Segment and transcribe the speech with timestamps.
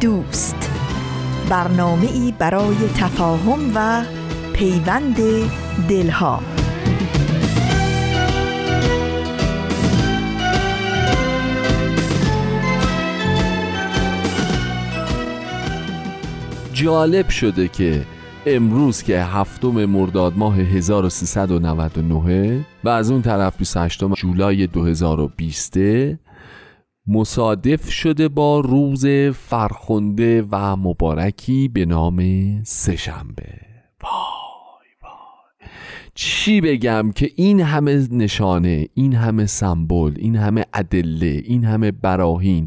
[0.00, 0.70] دوست.
[1.50, 4.04] برنامه ای برای تفاهم و
[4.52, 5.16] پیوند
[5.88, 6.40] دلها.
[16.72, 18.02] جالب شده که
[18.46, 25.78] امروز که هفتم مرداد ماه 1399 و از اون طرف 28 جولای 2020
[27.08, 32.22] مصادف شده با روز فرخنده و مبارکی به نام
[32.62, 33.44] سهشنبه.
[34.02, 35.70] وای وای.
[36.14, 42.66] چی بگم که این همه نشانه این همه سمبل این همه ادله این همه براهین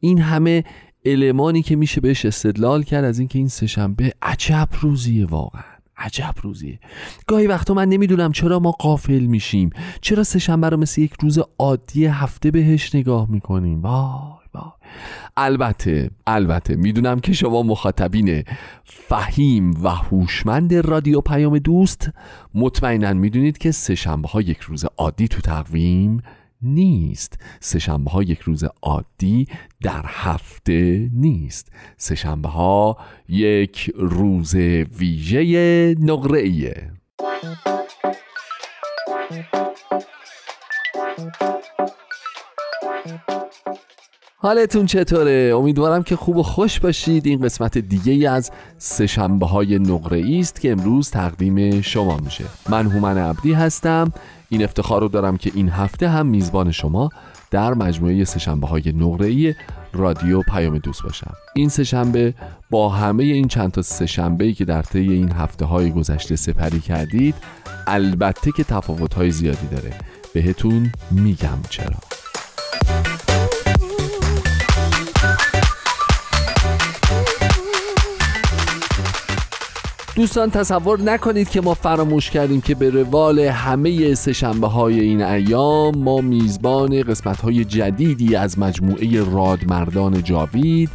[0.00, 0.64] این همه
[1.04, 5.69] المانی که میشه بهش استدلال کرد از اینکه این سهشنبه عجب روزیه واقعا.
[6.00, 6.78] عجب روزیه.
[7.26, 9.70] گاهی وقتا من نمی‌دونم چرا ما قافل میشیم.
[10.00, 14.70] چرا سهشنبه رو مثل یک روز عادی هفته بهش نگاه می‌کنیم؟ وای وای.
[15.36, 18.44] البته البته می‌دونم که شما مخاطبین
[18.84, 22.10] فهیم و هوشمند رادیو پیام دوست
[22.54, 26.22] مطمئنا می‌دونید که سهشنبه ها یک روز عادی تو تقویم
[26.62, 27.38] نیست.
[27.60, 29.46] سهشنبه ها یک روز عادی
[29.82, 31.72] در هفته نیست.
[31.96, 32.96] سهشنبه ها
[33.28, 34.54] یک روز
[34.98, 36.90] ویژه نقره ایه.
[44.42, 47.26] حالتون چطوره؟ امیدوارم که خوب و خوش باشید.
[47.26, 52.44] این قسمت دیگه از سهشنبه های نقره است که امروز تقدیم شما میشه.
[52.70, 54.12] من هومن عبدی هستم.
[54.52, 57.10] این افتخار رو دارم که این هفته هم میزبان شما
[57.50, 59.56] در مجموعه سهشنبه های نقره
[59.92, 61.34] رادیو پیام دوست باشم.
[61.54, 62.34] این سهشنبه
[62.70, 67.34] با همه این چند تا سهشنبه که در طی این هفته های گذشته سپری کردید
[67.86, 69.94] البته که تفاوت های زیادی داره.
[70.34, 72.09] بهتون میگم چرا.
[80.20, 85.98] دوستان تصور نکنید که ما فراموش کردیم که به روال همه سهشنبه های این ایام
[85.98, 90.90] ما میزبان قسمت های جدیدی از مجموعه رادمردان جاوید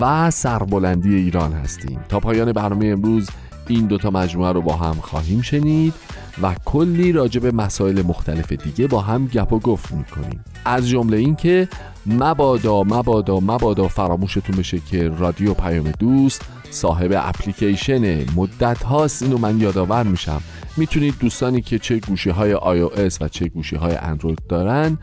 [0.00, 2.00] و سربلندی ایران هستیم.
[2.08, 3.30] تا پایان برنامه امروز
[3.68, 5.94] این دوتا مجموعه رو با هم خواهیم شنید
[6.42, 10.44] و کلی راجع به مسائل مختلف دیگه با هم گپ و گفت می‌کنیم.
[10.64, 11.68] از جمله اینکه
[12.06, 16.42] مبادا مبادا مبادا فراموشتون بشه که رادیو پیام دوست
[16.74, 18.24] صاحب اپلیکیشن.
[18.36, 20.40] مدت هاست اینو من یادآور میشم.
[20.76, 24.98] می‌تونید دوستانی که چه گوشی های iOS و چه گوشی های اندروید دارن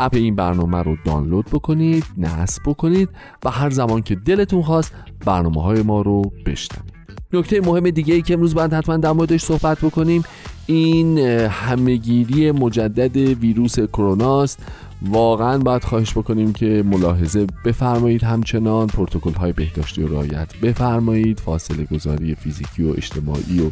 [0.00, 3.08] اپ این برنامه رو دانلود بکنید نصب بکنید
[3.44, 4.92] و هر زمان که دلتون خواست
[5.26, 7.00] برنامه های ما رو بشنوید.
[7.32, 10.22] نکته مهم دیگه ای که امروز باید حتما در موردش صحبت بکنیم
[10.66, 11.18] این
[11.48, 14.58] همهگیری مجدد ویروس کروناست
[15.02, 21.84] واقعا باید خواهش بکنیم که ملاحظه بفرمایید همچنان پروتکل های بهداشتی و رعایت بفرمایید فاصله
[21.84, 23.70] گذاری فیزیکی و اجتماعی و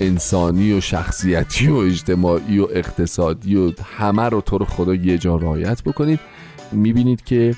[0.00, 5.82] انسانی و شخصیتی و اجتماعی و اقتصادی و همه رو طور خدا یه جا رعایت
[5.82, 6.20] بکنید.
[6.72, 7.54] می‌بینید که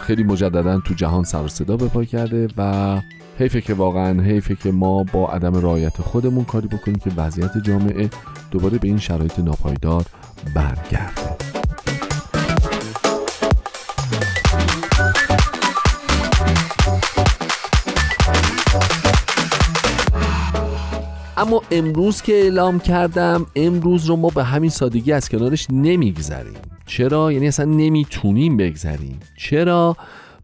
[0.00, 3.00] خیلی مجددا تو جهان سر صدا به پا کرده و
[3.38, 8.10] حیفه که واقعا حیفه که ما با عدم رعایت خودمون کاری بکنیم که وضعیت جامعه
[8.50, 10.04] دوباره به این شرایط ناپایدار
[10.54, 11.55] برگرده.
[21.38, 26.54] اما امروز که اعلام کردم امروز رو ما به همین سادگی از کنارش نمیگذریم.
[26.86, 29.20] چرا؟ یعنی اصلا نمی‌تونیم بگذریم.
[29.36, 29.96] چرا؟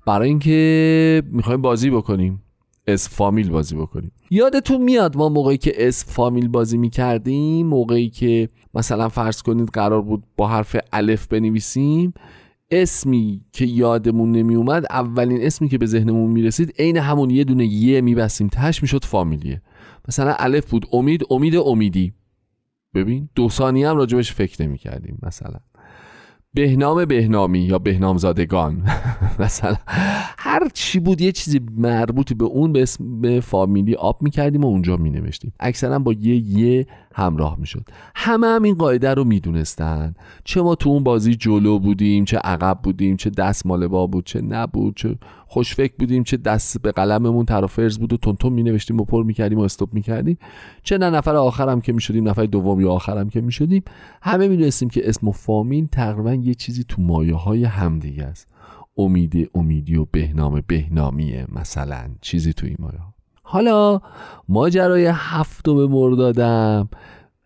[0.06, 2.42] برای اینکه می‌خوایم بازی بکنیم.
[2.86, 4.12] اسم فامیل بازی بکنیم.
[4.30, 10.02] یادتون میاد ما موقعی که اسم فامیل بازی می‌کردیم موقعی که مثلا فرض کنید قرار
[10.02, 12.14] بود با حرف الف بنویسیم
[12.70, 17.66] اسمی که یادمون نمی اومد اولین اسمی که به ذهنمون می‌رسید عین همون یه دونه
[17.66, 18.48] ی میبستیم.
[18.48, 19.62] تهش می‌شد فامیلیه.
[20.08, 22.12] مثلا الف بود امید امید امیدی.
[22.94, 25.58] ببین دو ثانیه هم راجبش فکر نمی کردیم مثلا.
[26.54, 28.82] بهنام بهنامی یا بهنام زادگان
[29.38, 29.76] مثلا
[30.38, 34.96] هر چی بود یه چیزی مربوط به اون به اسم فامیلی آب می‌کردیم و اونجا
[34.96, 35.52] مینوشتیم.
[35.60, 37.84] اکثرا با یه یه همراه می‌شد.
[38.14, 40.14] همه هم این قاعده رو می‌دونستن.
[40.44, 44.26] چه ما تو اون بازی جلو بودیم چه عقب بودیم چه دست مال با بود
[44.26, 49.00] چه نبود چه خوشفکر بودیم چه دست به قلممون فرض بود و تونتون می نوشتیم
[49.00, 50.38] و پر می‌کردیم و استوب می‌کردیم.
[50.82, 53.82] چه نه نفر آخرم که می‌شدیم نفر دوم یا آخرم که می‌شدیم.
[54.22, 58.48] همه می‌دونستیم که اسم و فامیل تقریبا یه چیزی تو مایه های همدیگه است.
[58.96, 62.98] امید امیدی و بهنام بهنامیه مثلا چیزی تو این مایه
[63.52, 64.00] حالا
[64.48, 66.88] ماجرای هفتم مردادم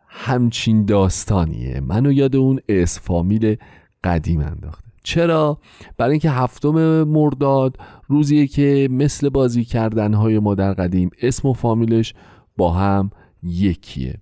[0.09, 1.81] همچین داستانیه.
[1.81, 3.57] منو یاد اون اس فامیل
[4.05, 4.85] قدیم انداخته.
[5.03, 5.59] چرا؟
[5.97, 7.77] برای اینکه هفتم مرداد
[8.09, 12.15] روزیه که مثل بازی کردنهای ما در قدیم اسم و فامیلش
[12.57, 13.11] با هم
[13.43, 14.15] یکیه.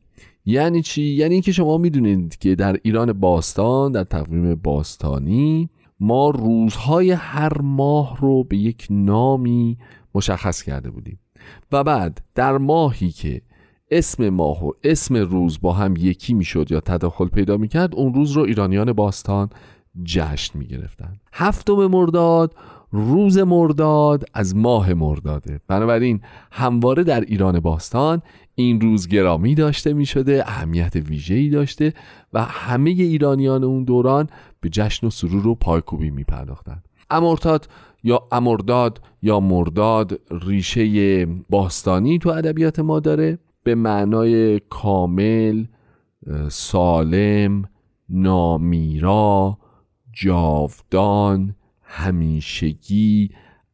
[0.47, 5.71] یعنی چی؟ یعنی اینکه شما می‌دونید که در ایران باستان در تقویم باستانی
[6.01, 9.79] ما روزهای هر ماه رو به یک نامی
[10.15, 11.19] مشخص کرده بودیم.
[11.73, 13.43] و بعد در ماهی که
[13.91, 18.33] اسم ماه و اسم روز با هم یکی می‌شد یا تداخل پیدا می‌کرد اون روز
[18.33, 19.51] رو ایرانیان باستان
[20.05, 22.55] جشن می گرفتن هفتم مرداد
[22.93, 25.61] روز مرداد از ماه مرداده.
[25.69, 26.21] بنابراین
[26.53, 28.23] همواره در ایران باستان
[28.55, 31.95] این روز گرامی داشته می شده اهمیت ویژه‌ای داشته
[32.33, 34.29] و همه ایرانیان اون دوران
[34.61, 37.69] به جشن و سرور و پایکوبی می پرداختن امرتاد
[38.05, 45.65] یا امرداد یا مرداد ریشه باستانی تو ادبیات ما داره به معنای کامل
[46.49, 47.65] سالم
[48.09, 49.59] نامیرا
[50.13, 53.31] جاودان همیشگی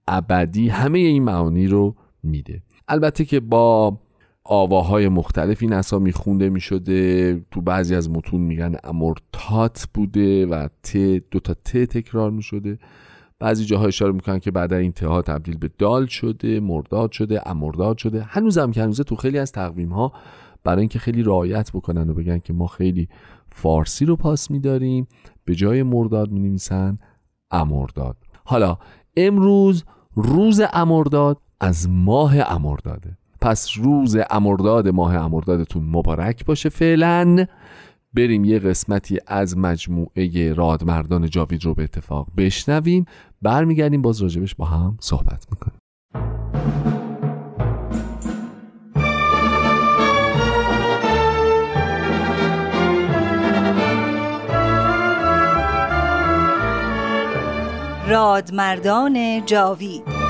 [0.08, 2.62] ابدی همه این معانی رو میده.
[2.88, 3.98] البته که با
[4.44, 6.60] آواهای مختلف این اسامی خونده می
[7.50, 10.96] تو بعضی از متون میگن امورتات بوده و ت
[11.30, 12.78] دو تا ت تکرار می شده
[13.40, 17.98] بعضی جاها اشاره می‌کنن که بعد این ها تبدیل به دال شده مرداد شده امرداد
[17.98, 18.22] شده.
[18.22, 20.12] هنوزم که هنوزه تو خیلی از تقویم ها
[20.64, 23.08] برای اینکه خیلی رعایت بکنن و بگن که ما خیلی
[23.52, 25.06] فارسی رو پاس میداریم
[25.44, 26.98] به جای مرداد می نویسن
[27.50, 28.16] امرداد.
[28.44, 28.78] حالا
[29.16, 29.84] امروز
[30.14, 33.16] روز امرداد از ماه امرداده.
[33.40, 37.46] پس روز امرداد ماه امردادتون مبارک باشه فعلا.
[38.14, 43.04] بریم یه قسمتی از مجموعه رادمردان جاوید رو به اتفاق بشنویم.
[43.42, 45.80] برمیگردیم باز راجبش با هم صحبت می‌کنیم.
[58.08, 60.29] رادمردان جاوید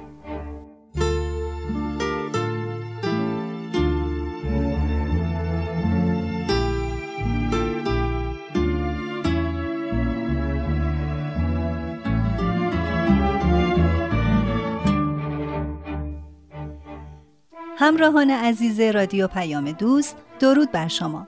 [17.81, 21.27] همراهان عزیز رادیو پیام دوست درود بر شما.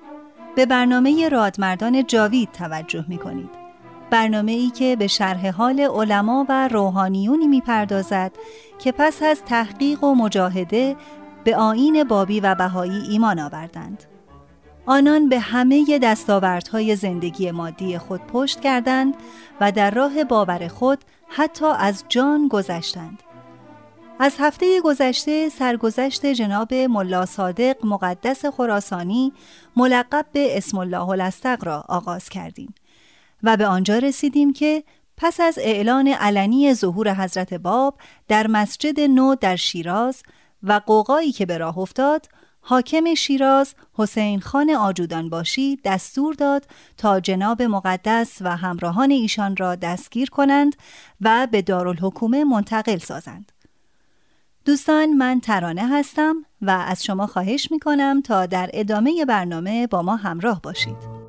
[0.56, 3.50] به برنامه رادمردان جاوید توجه می کنید
[4.10, 8.32] برنامه ای که به شرح حال علما و روحانیونی می پردازد
[8.80, 10.96] که پس از تحقیق و مجاهده
[11.44, 14.04] به آین بابی و بهایی ایمان آوردند.
[14.86, 19.14] آنان به همه دستاوردهای زندگی مادی خود پشت کردند
[19.62, 23.24] و در راه باور خود حتی از جان گذشتند.
[24.20, 29.34] از هفته گذشته سرگذشت جناب ملا صادق مقدس خراسانی
[29.76, 32.74] ملقب به اسم الله الاستق را آغاز کردیم
[33.44, 34.84] و به آنجا رسیدیم که
[35.18, 40.24] پس از اعلان علنی ظهور حضرت باب در مسجد نو در شیراز
[40.64, 42.28] و قوقایی که به راه افتاد
[42.62, 46.68] حاکم شیراز حسین خان آجودان باشی دستور داد
[46.98, 50.76] تا جناب مقدس و همراهان ایشان را دستگیر کنند
[51.22, 53.53] و به دارالحکومه منتقل سازند.
[54.66, 60.02] دوستان من ترانه هستم و از شما خواهش می کنم تا در ادامه برنامه با
[60.02, 61.23] ما همراه باشید.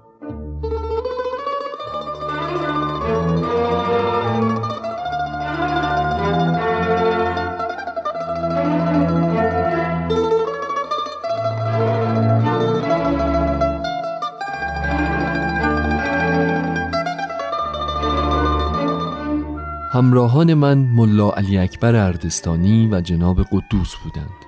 [19.94, 24.44] همراهان من ملا علی اکبر اردستانی و جناب قدوس بودند.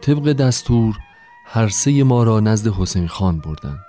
[0.00, 0.98] طبق دستور
[1.46, 3.84] هر سه ما را نزد حسین خان بردند.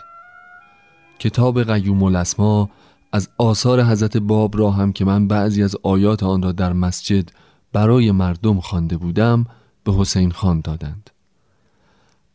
[1.19, 2.69] کتاب قیوم الاسما
[3.12, 7.29] از آثار حضرت باب را هم که من بعضی از آیات آن را در مسجد
[7.73, 9.45] برای مردم خوانده بودم
[9.83, 11.09] به حسین خان دادند.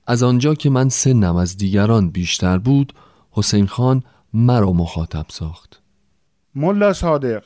[0.06, 2.92] از آنجا که من سنم از دیگران بیشتر بود
[3.30, 4.02] حسین خان
[4.34, 5.82] مرا مخاطب ساخت.
[6.54, 7.42] ملا صادق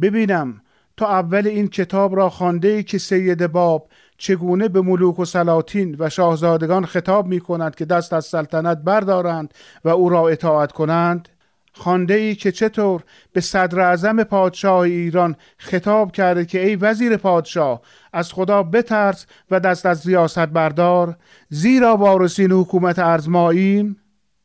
[0.00, 0.60] ببینم
[0.96, 3.88] تا اول این کتاب را خانده ای که سید باب
[4.18, 9.54] چگونه به ملوک و سلاطین و شاهزادگان خطاب می کند که دست از سلطنت بردارند
[9.84, 11.28] و او را اطاعت کنند؟
[11.72, 13.02] خانده ای که چطور
[13.32, 19.60] به صدر اعظم پادشاه ایران خطاب کرده که ای وزیر پادشاه از خدا بترس و
[19.60, 21.16] دست از ریاست بردار
[21.48, 23.96] زیرا وارثین حکومت ارزماییم؟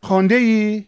[0.03, 0.85] خانده ای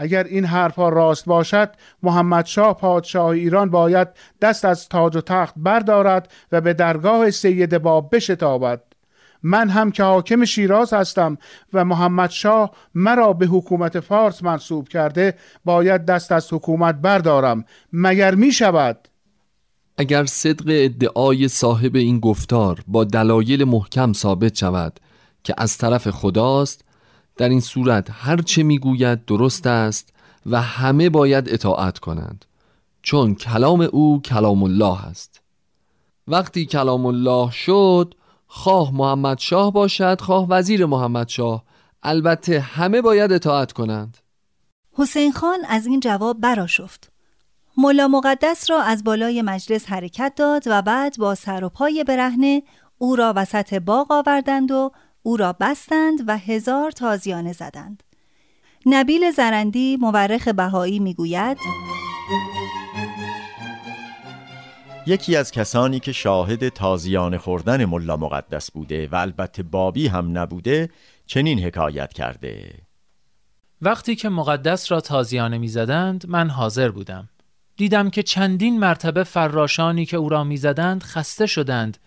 [0.00, 1.70] اگر این حرفها راست باشد
[2.02, 4.08] محمد شاه پادشاه ایران باید
[4.40, 8.82] دست از تاج و تخت بردارد و به درگاه سید باب بشتابد
[9.42, 11.38] من هم که حاکم شیراز هستم
[11.72, 18.34] و محمد شاه مرا به حکومت فارس منصوب کرده باید دست از حکومت بردارم مگر
[18.34, 19.08] می شود؟
[19.98, 25.00] اگر صدق ادعای صاحب این گفتار با دلایل محکم ثابت شود
[25.44, 26.84] که از طرف خداست
[27.36, 30.12] در این صورت هر چه می‌گوید درست است
[30.46, 32.44] و همه باید اطاعت کنند
[33.02, 35.40] چون کلام او کلام الله است.
[36.28, 38.14] وقتی کلام الله شد
[38.46, 41.64] خواه محمد شاه باشد خواه وزیر محمد شاه
[42.02, 44.16] البته همه باید اطاعت کنند.
[44.92, 47.12] حسین خان از این جواب براشفت
[47.76, 52.62] ملا مقدس را از بالای مجلس حرکت داد و بعد با سر و پای برهنه
[52.98, 58.02] او را وسط باغ آوردند و او را بستند و هزار تازیانه زدند.
[58.86, 61.58] نبیل زرندی مورخ بهایی می‌گوید
[65.06, 70.90] یکی از کسانی که شاهد تازیان خوردن ملا مقدس بوده و البته بابی هم نبوده
[71.26, 72.74] چنین حکایت کرده.
[73.82, 77.28] وقتی که مقدس را تازیانه می‌زدند من حاضر بودم.
[77.76, 81.98] دیدم که چندین مرتبه فراشانی که او را می‌زدند خسته شدند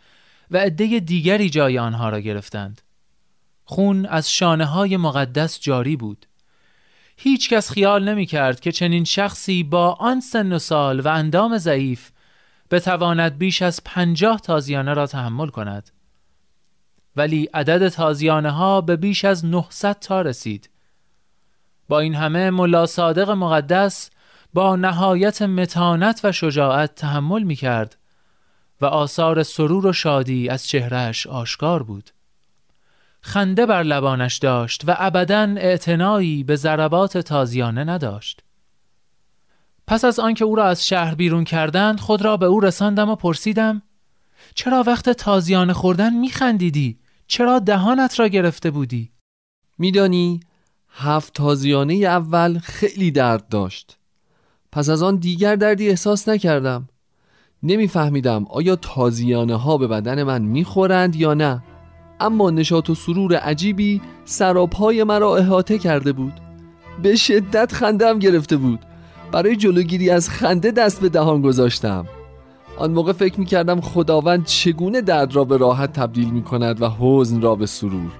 [0.52, 2.82] و عده دیگری جای آنها را گرفتند.
[3.66, 6.26] خون از شانه های مقدس جاری بود.
[7.18, 11.58] هیچ کس خیال نمی کرد که چنین شخصی با آن سن و سال و اندام
[11.58, 12.12] ضعیف
[12.72, 15.90] بتواند بیش از پنجاه تازیانه را تحمل کند.
[17.16, 20.70] ولی عدد تازیانه ها به بیش از 900 تا رسید.
[21.90, 24.10] با این همه ملا صادق مقدس
[24.54, 27.98] با نهایت متانت و شجاعت تحمل می کرد
[28.82, 32.10] و آثار سرور و شادی از چهرهش آشکار بود.
[33.26, 38.42] خنده بر لبانش داشت و ابدا اعتنایی به ضربات تازیانه نداشت
[39.88, 43.16] پس از آنکه او را از شهر بیرون کردند خود را به او رساندم و
[43.16, 43.82] پرسیدم
[44.56, 49.12] چرا وقت تازیانه خوردن میخندیدی؟ چرا دهانت را گرفته بودی؟
[49.78, 50.40] میدانی
[50.90, 53.98] هفت تازیانه اول خیلی درد داشت
[54.72, 56.90] پس از آن دیگر دردی احساس نکردم
[57.64, 61.64] نمیفهمیدم آیا تازیانه ها به بدن من می‌خورند یا نه
[62.20, 66.34] اما نشاط و سرور عجیبی سراپای مرا احاطه کرده بود.
[67.04, 68.80] به شدت خندم گرفته بود.
[69.32, 72.06] برای جلوگیری از خنده دست به دهان گذاشتم.
[72.78, 76.90] آن موقع فکر می کردم خداوند چگونه درد را به راحت تبدیل می کند و
[77.00, 78.12] حزن را به سرور.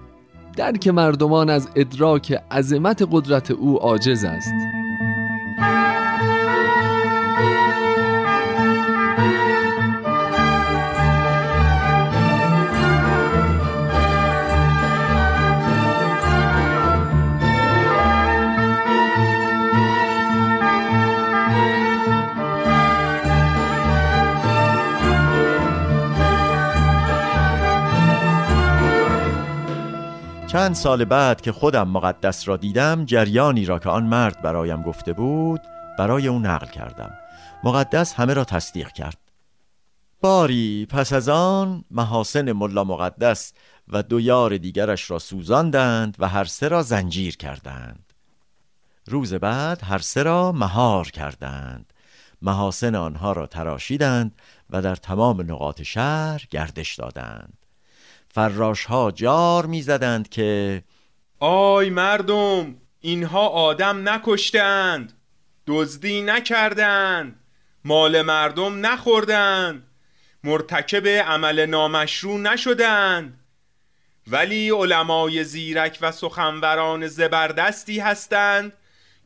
[0.58, 4.54] درک مردمان از ادراک عظمت قدرت او عاجز است.
[30.54, 35.14] چند سال بعد که خودم مقدس را دیدم جریانی را که آن مرد برایم گفته
[35.14, 35.62] بود
[36.00, 37.12] برای او نقل کردم.
[37.64, 39.18] مقدس همه را تصدیق کرد.
[40.22, 43.54] باری پس از آن محاسن ملا مقدس
[43.88, 48.14] و دو یار دیگرش را سوزاندند و هر سه را زنجیر کردند.
[49.08, 51.94] روز بعد هر سه را مهار کردند.
[52.42, 54.36] محاسن آنها را تراشیدند
[54.70, 57.63] و در تمام نقاط شهر گردش دادند.
[58.36, 60.84] فراش ها جار می‌زدند که
[61.40, 65.14] آی مردم اینها آدم نکشتند
[65.68, 67.40] دزدی نکردند
[67.86, 69.88] مال مردم نخوردند
[70.44, 73.40] مرتکب عمل نامشروع نشدند.
[74.28, 78.74] ولی علمای زیرک و سخنوران زبردستی هستند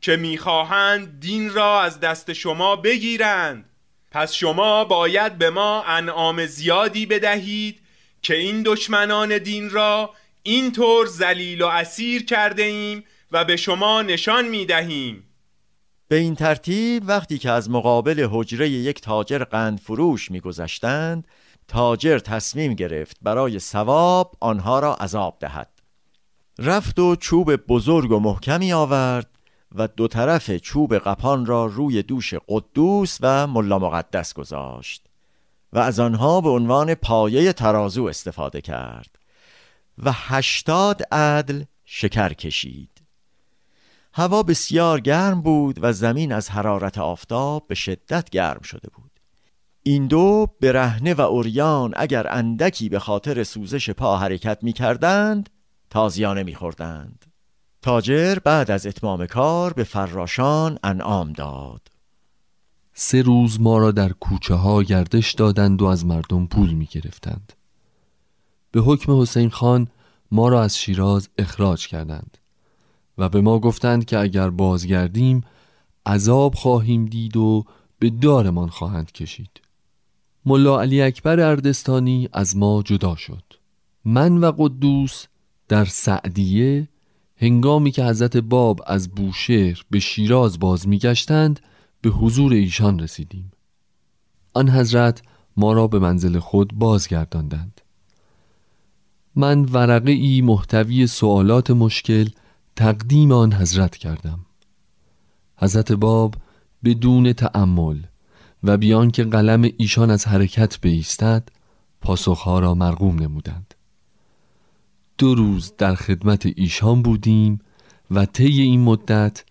[0.00, 3.64] که می‌خواهند دین را از دست شما بگیرند.
[4.10, 7.80] پس شما باید به ما انعام زیادی بدهید
[8.22, 10.10] که این دشمنان دین را
[10.42, 15.24] اینطور ذلیل و اسیر کرده ایم و به شما نشان می دهیم.
[16.08, 21.28] به این ترتیب وقتی که از مقابل حجره یک تاجر قند فروش میگذشتند
[21.68, 25.70] تاجر تصمیم گرفت برای ثواب آنها را عذاب دهد.
[26.58, 29.30] رفت و چوب بزرگ و محکمی آورد
[29.74, 35.07] و دو طرف چوب قپان را روی دوش قدوس و ملا مقدس گذاشت.
[35.72, 39.18] و از آنها به عنوان پایه ترازو استفاده کرد
[39.98, 42.90] و هشتاد عدل شکر کشید.
[44.14, 49.10] هوا بسیار گرم بود و زمین از حرارت آفتاب به شدت گرم شده بود.
[49.82, 55.50] این دو برهنه و اوریان اگر اندکی به خاطر سوزش پا حرکت می کردند
[55.90, 57.24] تازیانه می خوردند.
[57.82, 61.88] تاجر بعد از اتمام کار به فراشان انعام داد.
[63.00, 67.52] سه روز ما را در کوچه ها گردش دادند و از مردم پول می گرفتند.
[68.70, 69.88] به حکم حسین خان
[70.30, 72.38] ما را از شیراز اخراج کردند
[73.18, 75.44] و به ما گفتند که اگر بازگردیم
[76.06, 77.64] عذاب خواهیم دید و
[77.98, 79.60] به دارمان خواهند کشید
[80.46, 83.44] ملا علی اکبر اردستانی از ما جدا شد
[84.04, 85.26] من و قدوس
[85.68, 86.88] در سعدیه
[87.36, 91.60] هنگامی که حضرت باب از بوشهر به شیراز باز میگشتند
[92.00, 93.52] به حضور ایشان رسیدیم.
[94.54, 95.22] آن حضرت
[95.56, 97.80] ما را به منزل خود بازگرداندند.
[99.34, 102.28] من ورقه ای محتوی سوالات مشکل
[102.76, 104.46] تقدیم آن حضرت کردم.
[105.56, 106.34] حضرت باب
[106.84, 108.02] بدون تأمل
[108.64, 111.48] و بیان که قلم ایشان از حرکت بیستد
[112.00, 113.74] پاسخها را مرغوم نمودند.
[115.18, 117.60] دو روز در خدمت ایشان بودیم
[118.10, 119.44] و طی این مدت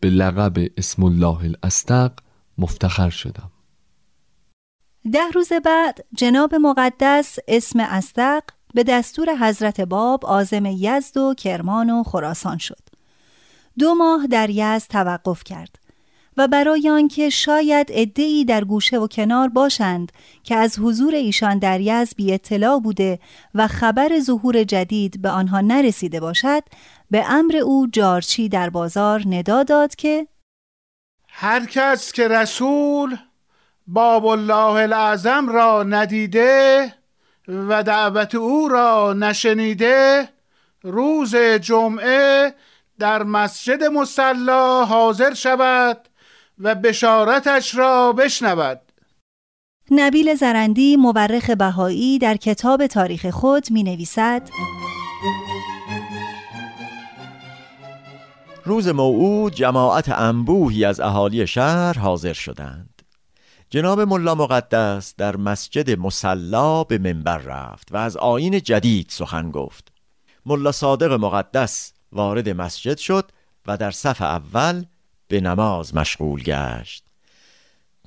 [0.00, 2.12] به لقب اسم الله الاستق
[2.58, 3.50] مفتخر شدم
[5.12, 8.42] ده روز بعد جناب مقدس اسم استق
[8.74, 12.88] به دستور حضرت باب آزم یزد و کرمان و خراسان شد.
[13.78, 15.78] دو ماه در یزد توقف کرد
[16.36, 20.12] و برای آنکه شاید عدهای در گوشه و کنار باشند
[20.44, 23.18] که از حضور ایشان در یزد بی اطلاع بوده
[23.54, 26.62] و خبر ظهور جدید به آنها نرسیده باشد
[27.10, 30.26] به امر او جارچی در بازار ندا داد که
[31.28, 33.16] هر کس که رسول
[33.86, 36.94] باب الله الاعظم را ندیده
[37.48, 40.28] و دعوت او را نشنیده
[40.82, 42.54] روز جمعه
[42.98, 46.08] در مسجد مسلا حاضر شود
[46.58, 48.80] و بشارتش را بشنود.
[49.90, 54.48] نبیل زرندی مورخ بهایی در کتاب تاریخ خود می نویسد
[58.64, 63.02] روز موعود جماعت انبوهی از اهالی شهر حاضر شدند.
[63.70, 69.92] جناب ملا مقدس در مسجد مسلا به منبر رفت و از آین جدید سخن گفت.
[70.46, 73.30] ملا صادق مقدس وارد مسجد شد
[73.66, 74.84] و در صف اول
[75.28, 77.04] به نماز مشغول گشت.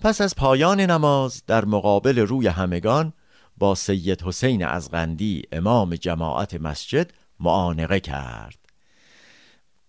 [0.02, 3.14] پس از پایان نماز در مقابل روی همگان
[3.58, 8.63] با سید حسین ازغندی امام جماعت مسجد معانقه کرد.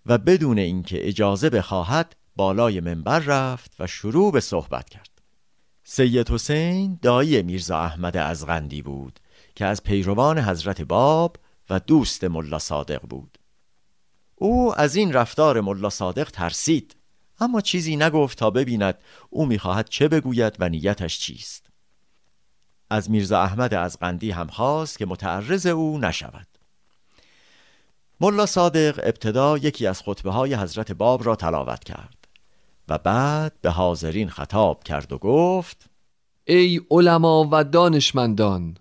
[0.07, 5.11] و بدون اینکه اجازه بخواهد بالای منبر رفت و شروع به صحبت کرد.
[5.85, 9.21] سید حسین دایی میرزا احمد ازغندی بود
[9.55, 11.37] که از پیروان حضرت باب
[11.71, 13.39] و دوست ملا صادق بود.
[14.35, 16.97] او از این رفتار ملا صادق ترسید
[17.41, 18.99] اما چیزی نگفت تا ببیند
[19.31, 21.67] او می‌خواهد چه بگوید و نیتش چیست.
[22.91, 26.47] از میرزا احمد از قندی هم خواست که متعرض او نشود.
[28.21, 32.29] ملا صادق ابتدا یکی از خطبه های حضرت باب را تلاوت کرد
[32.89, 35.91] و بعد به حاضرین خطاب کرد و گفت
[36.45, 38.77] ای علما و دانشمندان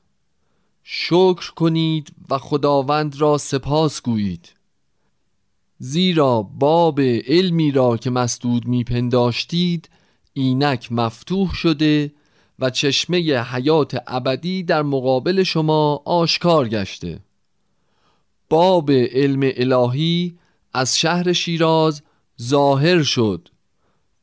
[0.83, 4.53] شکر کنید و خداوند را سپاس گویید.
[5.77, 9.89] زیرا باب علمی را که مسدود میپنداشتید
[10.33, 12.11] اینک مفتوح شده
[12.59, 17.19] و چشمه حیات ابدی در مقابل شما آشکار گشته.
[18.53, 20.37] باب علم الهی
[20.73, 22.01] از شهر شیراز
[22.41, 23.49] ظاهر شد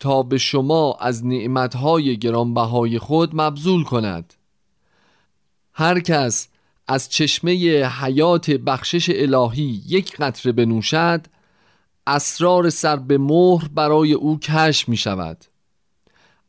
[0.01, 4.35] تا به شما از نعمتهای گرانبهای خود مبذول کند.
[5.73, 6.49] هر کس
[6.89, 7.53] از چشمه
[7.85, 11.27] حیات بخشش الهی یک قطره بنوشد
[12.07, 15.45] اسرار سر به مهر برای او کشف می شود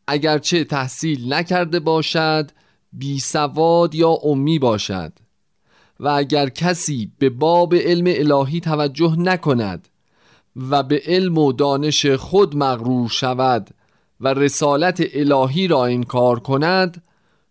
[0.08, 2.52] اگرچه تحصیل نکرده باشد
[2.94, 5.14] بی سواد یا امی باشد.
[6.02, 9.88] و اگر کسی به باب علم الهی توجه نکند
[10.70, 13.70] و به علم و دانش خود مغرور شود
[14.22, 17.04] و رسالت الهی را انکار کند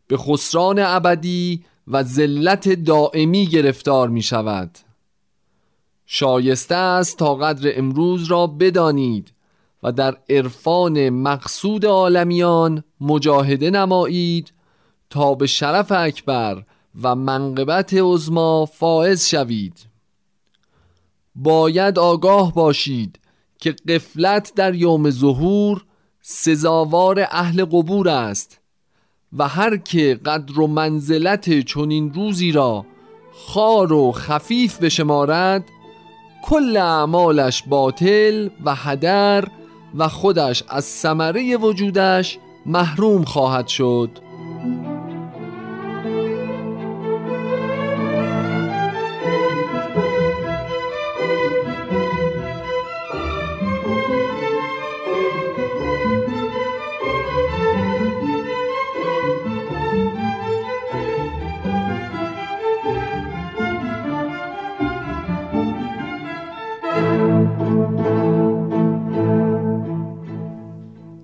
[0.07, 4.79] به خسران ابدی و ذلت دائمی گرفتار می شود.
[6.07, 9.33] شایسته است تا قدر امروز را بدانید
[9.83, 14.53] و در عرفان مقصود عالمیان مجاهده نمایید
[15.11, 16.63] تا به شرف اکبر
[17.03, 19.87] و منقبت عظما فائز شوید.
[21.35, 23.19] باید آگاه باشید
[23.59, 25.85] که قفلت در یوم ظهور
[26.23, 28.61] سزاوار اهل قبور است
[29.33, 32.87] و هر که قدر و منزلت چنین روزی را
[33.33, 35.65] خار و خفیف بشمارد
[36.43, 39.49] کل اعمالش باطل و هدر
[39.95, 44.11] و خودش از ثمره وجودش محروم خواهد شد.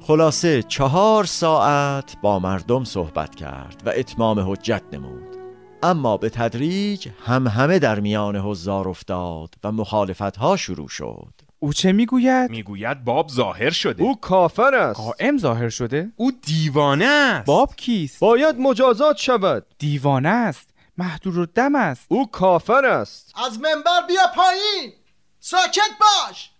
[0.06, 5.36] خلاصه چهار ساعت با مردم صحبت کرد و اتمام حجت نمود.
[5.82, 11.32] اما به تدریج هم همه در میان حضار افتاد و مخالفت ها شروع شد.
[11.58, 14.02] او چه می‌گوید؟ می‌گوید باب ظاهر شده.
[14.02, 15.00] او کافر است.
[15.00, 17.46] قائم ظاهر شده؟ او دیوانه است.
[17.46, 19.66] باب کیست؟ باید مجازات شود.
[19.78, 20.70] دیوانه است.
[20.98, 22.06] محدور و دم است.
[22.08, 23.32] او کافر است.
[23.46, 24.92] از منبر بیا پایین.
[25.40, 26.50] ساکت باش.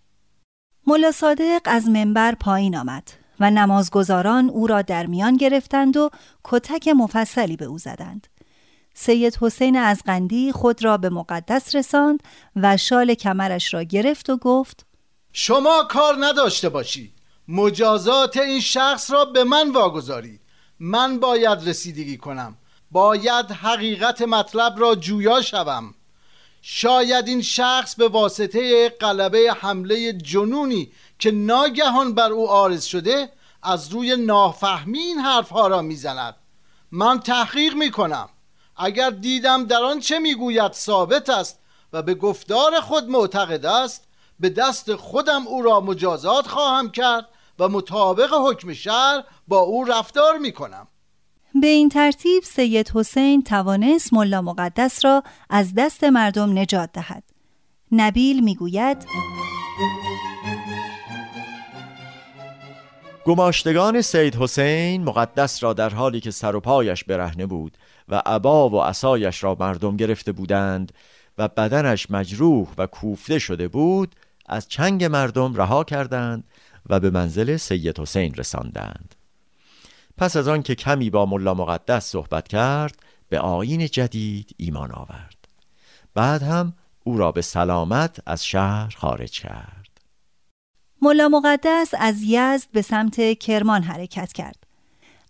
[0.87, 3.26] ملا صادق از منبر پایین آمد.
[3.39, 6.09] و نمازگزاران او را در میان گرفتند و
[6.43, 8.27] کتک مفصلی به او زدند.
[8.93, 12.23] سید حسین از قندی خود را به مقدس رساند
[12.55, 14.85] و شال کمرش را گرفت و گفت
[15.33, 17.13] شما کار نداشته باشید
[17.47, 20.41] مجازات این شخص را به من واگذارید
[20.79, 22.57] من باید رسیدگی کنم.
[22.91, 25.93] باید حقیقت مطلب را جویا شوم.
[26.61, 33.29] شاید این شخص به واسطه قلبه حمله جنونی که ناگهان بر او آرز شده
[33.63, 36.35] از روی نافهمی این حرفها را می‌زند.
[36.91, 38.29] من تحقیق می‌کنم.
[38.77, 41.59] اگر دیدم در آن چه می‌گوید ثابت است
[41.93, 44.07] و به گفتار خود معتقد است
[44.39, 50.37] به دست خودم او را مجازات خواهم کرد و مطابق حکم شهر با او رفتار
[50.37, 50.87] می‌کنم.
[51.61, 57.23] به این ترتیب سید حسین توانست ملا مقدس را از دست مردم نجات دهد.
[57.91, 59.05] نبیل می‌گوید
[63.27, 67.77] گماشتگان سید حسین مقدس را در حالی که سر و پایش برهنه بود
[68.09, 70.91] و عبا و عصایش را مردم گرفته بودند
[71.37, 76.43] و بدنش مجروح و کوفته شده بود از چنگ مردم رها کردند
[76.89, 79.15] و به منزل سید حسین رساندند.
[80.17, 82.95] پس از آن که کمی با ملا مقدس صحبت کرد
[83.29, 85.47] به آین جدید ایمان آورد.
[86.13, 89.76] بعد هم او را به سلامت از شهر خارج کرد.
[91.01, 94.55] ملا مقدس از یزد به سمت کرمان حرکت کرد.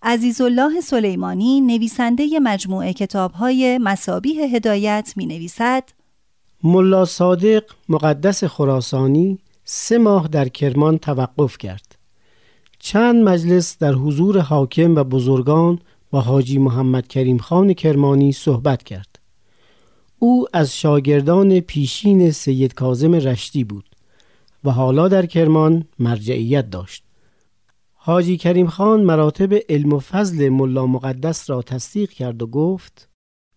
[0.04, 5.84] عزیزالله سلیمانی نویسنده مجموعه کتابهای مسابیه هدایت می نویسد
[6.64, 11.96] ملا صادق مقدس خراسانی سه ماه در کرمان توقف کرد.
[12.80, 15.80] چند مجلس در حضور حاکم و بزرگان
[16.12, 19.20] با حاجی محمد کریم خان کرمانی صحبت کرد.
[20.20, 23.97] او از شاگردان پیشین سید کازم رشتی بود.
[24.68, 27.04] و حالا در کرمان مرجعیت داشت.
[27.94, 33.10] حاجی کریم خان مراتب علم و فضل ملا مقدس را تصدیق کرد و گفت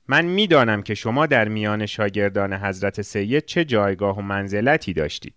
[0.09, 5.35] من می‌دانم که شما در میان شاگردان حضرت سید چه جایگاه و منزلتی داشتید.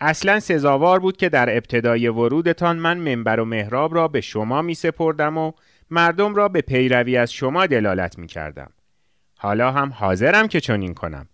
[0.00, 4.74] اصلا سزاوار بود که در ابتدای ورودتان من منبر و محراب را به شما می
[4.74, 5.52] سپردم و
[5.90, 8.70] مردم را به پیروی از شما دلالت می کردم.
[9.38, 11.28] حالا هم حاضرم که چنین کنم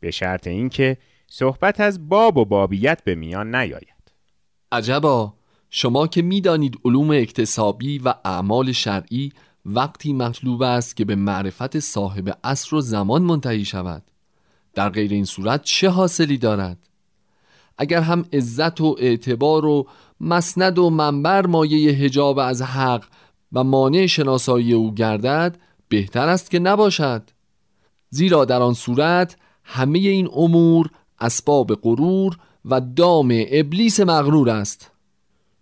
[0.00, 0.96] به شرط اینکه
[1.34, 4.12] صحبت از باب و بابیت به میان نیاید.
[4.72, 5.34] عجبا
[5.70, 9.32] شما که می‌دانید علوم اکتسابی و اعمال شرعی
[9.66, 14.02] وقتی مطلوب است که به معرفت صاحب عصر و زمان منتهی شود
[14.74, 16.78] در غیر این صورت چه حاصلی دارد؟
[17.78, 19.88] اگر هم عزت و اعتبار و
[20.20, 23.04] مسند و منبر مایه هجاب از حق
[23.52, 27.30] و مانع شناسایی او گردد بهتر است که نباشد.
[28.10, 30.90] زیرا در آن صورت همه این امور
[31.22, 34.90] اسباب غرور و دام ابلیس مغرور است.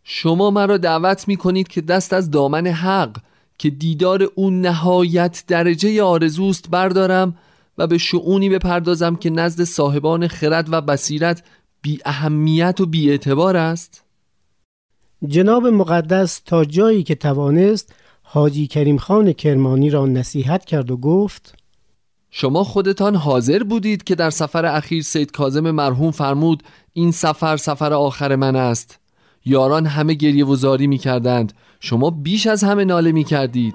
[0.04, 3.16] شما مرا دعوت می کنید که دست از دامن حق
[3.58, 7.36] که دیدار اون نهایت درجه آرزوست بردارم
[7.78, 11.42] و به شعونی بپردازم که نزد صاحبان خرد و بصیرت
[11.82, 14.04] بی اهمیت و بی اعتبار است.
[15.26, 21.59] جناب مقدس تا جایی که توانست حاجی کریم خان کرمانی را نصیحت کرد و گفت
[22.30, 26.62] شما خودتان حاضر بودید که در سفر اخیر سید کازم مرحوم فرمود
[26.92, 28.98] این سفر سفر آخر من است.
[29.44, 33.74] یاران همه گریه و زاری می کردند شما بیش از همه ناله می کردید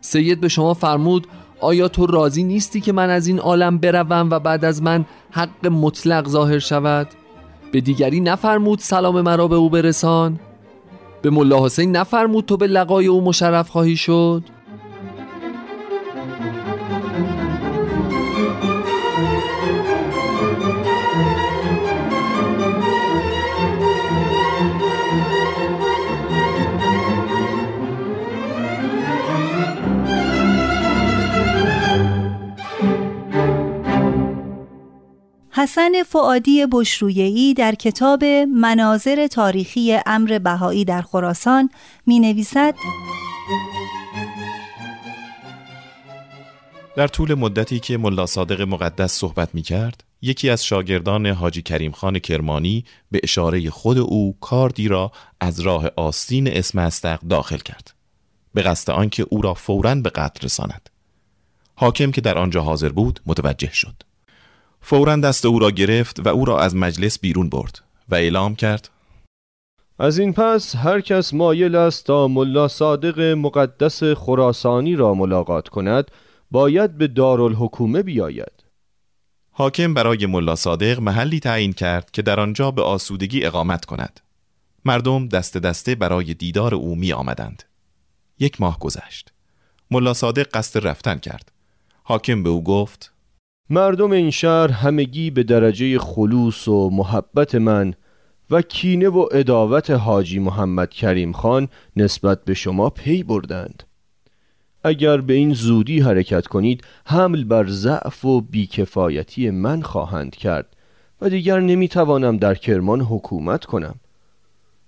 [0.00, 1.26] سید به شما فرمود
[1.60, 5.66] آیا تو راضی نیستی که من از این عالم بروم و بعد از من حق
[5.66, 7.08] مطلق ظاهر شود؟
[7.72, 10.40] به دیگری نفرمود سلام مرا به او برسان.
[11.22, 14.42] به ملا حسین نفرمود تو به لقای او مشرف خواهی شد؟
[35.56, 41.70] حسن فعادی بشرویهی در کتاب مناظر تاریخی امر بهایی در خراسان
[42.06, 42.74] می نویسد
[46.96, 51.92] در طول مدتی که ملا صادق مقدس صحبت می کرد، یکی از شاگردان حاجی کریم
[51.92, 57.94] خان کرمانی به اشاره خود او کاردی را از راه آستین اسم استق داخل کرد.
[58.54, 60.90] به قصد آنکه او را فوراً به قتل رساند.
[61.74, 64.13] حاکم که در آنجا حاضر بود متوجه شد.
[64.86, 68.90] فورا دست او را گرفت و او را از مجلس بیرون برد و اعلام کرد.
[69.98, 76.10] از این پس هر کس مایل است تا ملا صادق مقدس خراسانی را ملاقات کند
[76.50, 78.64] باید به دارالحکومه بیاید.
[79.50, 84.20] حاکم برای ملا صادق محلی تعیین کرد که در آنجا به آسودگی اقامت کند.
[84.84, 87.62] مردم دست دسته برای دیدار او می آمدند.
[88.38, 89.32] یک ماه گذشت.
[89.90, 91.52] ملا صادق قصد رفتن کرد.
[92.02, 93.13] حاکم به او گفت
[93.70, 97.94] مردم این شهر همگی به درجه خلوص و محبت من
[98.50, 103.82] و کینه و اداوت حاجی محمد کریم خان نسبت به شما پی بردند.
[104.84, 110.76] اگر به این زودی حرکت کنید حمل بر ضعف و بیکفایتی من خواهند کرد
[111.20, 113.94] و دیگر نمی‌توانم در کرمان حکومت کنم.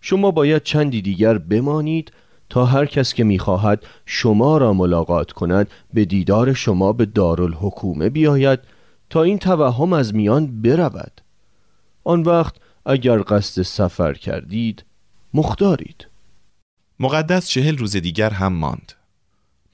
[0.00, 2.12] شما باید چندی دیگر بمانید
[2.48, 8.60] تا هر کس که می‌خواهد شما را ملاقات کند به دیدار شما به دارالحکومه بیاید
[9.10, 11.20] تا این توهم از میان برود.
[12.04, 12.54] آن وقت
[12.86, 14.84] اگر قصد سفر کردید
[15.34, 16.06] مختارید.
[17.00, 18.92] مقدس چهل روز دیگر هم ماند.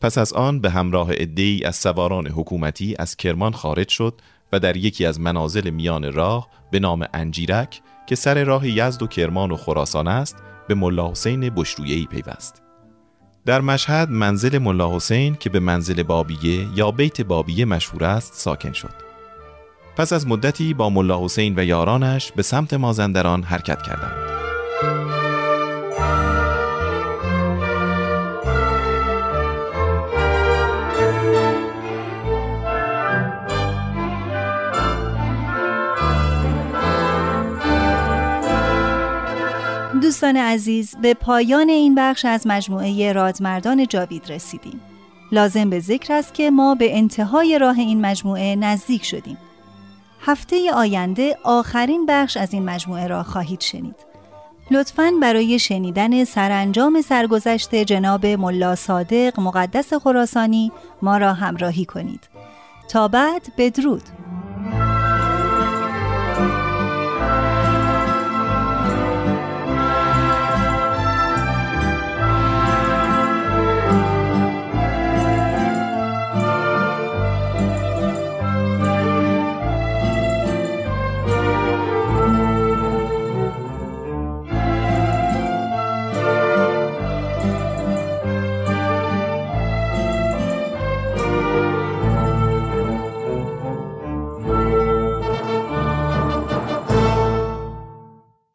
[0.00, 4.14] پس از آن به همراه عدهای از سواران حکومتی از کرمان خارج شد
[4.52, 9.06] و در یکی از منازل میان راه به نام انجیرک که سر راه یزد و
[9.06, 10.36] کرمان و خراسان است
[10.68, 12.62] به ملا حسین بشرویهی پیوست.
[13.46, 18.72] در مشهد منزل ملا حسین که به منزل بابیه یا بیت بابیه مشهور است ساکن
[18.72, 18.94] شد.
[19.96, 24.51] پس از مدتی با ملا حسین و یارانش به سمت مازندران حرکت کردند.
[40.22, 44.80] دوستان عزیز به پایان این بخش از مجموعه رادمردان جاوید رسیدیم.
[45.32, 49.38] لازم به ذکر است که ما به انتهای راه این مجموعه نزدیک شدیم.
[50.20, 53.96] هفته آینده آخرین بخش از این مجموعه را خواهید شنید.
[54.70, 62.28] لطفاً برای شنیدن سرانجام سرگذشت جناب ملا صادق مقدس خراسانی ما را همراهی کنید.
[62.88, 64.02] تا بعد بدرود.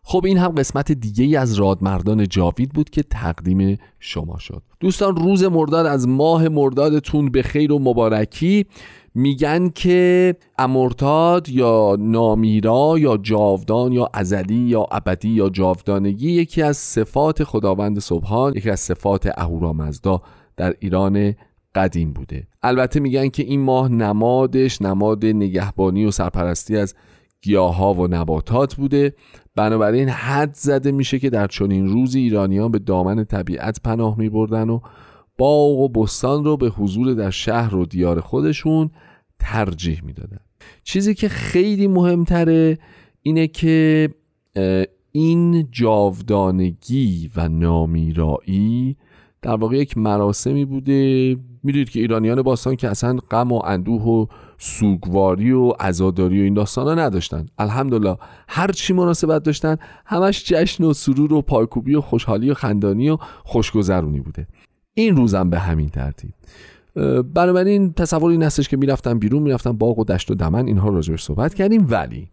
[0.09, 4.63] خب این هم قسمت دیگه ای از رادمردان جاوید بود که تقدیم شما شد.
[4.79, 8.65] دوستان روز مرداد از ماه مردادتون به خیر و مبارکی.
[9.15, 16.77] میگن که امرتاد یا نامیرا یا جاودان یا ازلی یا ابدی یا جاودانگی یکی از
[16.77, 20.21] صفات خداوند سبحان یکی از صفات اهورامزدا
[20.57, 21.35] در ایران
[21.75, 22.47] قدیم بوده.
[22.63, 26.95] البته میگن که این ماه نمادش نماد نگهبانی و سرپرستی از
[27.41, 29.13] گیاه ها و نباتات بوده.
[29.55, 34.69] بنابراین حد زده میشه که در چنین روزی ایرانیان به دامن طبیعت پناه می بردن
[34.69, 34.79] و
[35.37, 38.89] باغ و بستان رو به حضور در شهر و دیار خودشون
[39.39, 40.39] ترجیح می‌دادن.
[40.83, 42.77] چیزی که خیلی مهمتره
[43.21, 44.09] اینه که
[45.11, 48.97] این جاودانگی و نامیرایی
[49.41, 51.35] در واقع یک مراسمی بوده.
[51.63, 54.25] می‌دونید که ایرانیان باستان که اصلا غم و اندوه و
[54.57, 57.45] سوگواری و عزاداری و این داستان ها نداشتن.
[57.57, 58.17] الحمدلله
[58.47, 63.17] هر چی مناسبت داشتن همش جشن و سرور و پایکوبی و خوشحالی و خندانی و
[63.43, 64.47] خوشگذرونی بوده.
[64.93, 66.33] این روزم به همین ترتیب.
[67.33, 71.23] بنابراین تصور این هستش که می‌رفتم بیرون می‌رفتم باغ و دشت و دمن اینها راجبش
[71.23, 71.87] صحبت کردیم.
[71.89, 72.29] ولی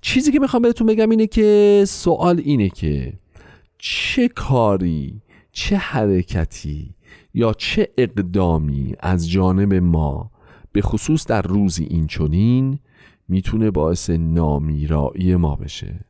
[0.00, 3.12] چیزی که می‌خوام بهتون بگم اینه که سوال اینه که
[3.78, 6.94] چه کاری چه حرکتی
[7.34, 10.29] یا چه اقدامی از جانب ما
[10.72, 12.78] به خصوص در روزی این چونین
[13.28, 16.04] می‌تونه باعث نامیرایی ما بشه.